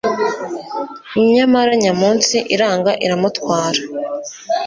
nyamara 1.33 1.71
nyamunsi 1.83 2.37
iranga 2.55 2.91
iramutwara 3.05 3.81